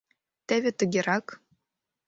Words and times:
—Теве 0.47 0.71
тыгерак... 0.77 1.27